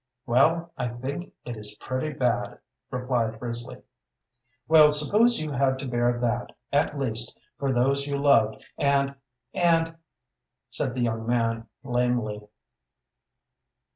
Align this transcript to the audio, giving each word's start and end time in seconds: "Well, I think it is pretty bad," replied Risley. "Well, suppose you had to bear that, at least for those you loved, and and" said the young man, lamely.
"Well, 0.25 0.73
I 0.79 0.87
think 0.87 1.31
it 1.45 1.55
is 1.55 1.75
pretty 1.75 2.11
bad," 2.11 2.57
replied 2.89 3.39
Risley. 3.39 3.83
"Well, 4.67 4.89
suppose 4.89 5.39
you 5.39 5.51
had 5.51 5.77
to 5.77 5.87
bear 5.87 6.17
that, 6.21 6.55
at 6.73 6.97
least 6.97 7.37
for 7.59 7.71
those 7.71 8.07
you 8.07 8.17
loved, 8.17 8.65
and 8.79 9.13
and" 9.53 9.95
said 10.71 10.95
the 10.95 11.01
young 11.01 11.27
man, 11.27 11.67
lamely. 11.83 12.41